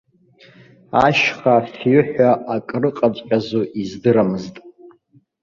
[1.05, 4.55] Ашьха афҩы ҳәа акрыҟаҵәҟьазу издырамызт.